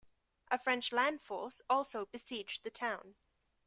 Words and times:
A 0.49 0.57
French 0.57 0.91
land 0.91 1.21
force 1.21 1.61
also 1.69 2.07
besieged 2.07 2.63
the 2.63 2.71
town. 2.71 3.13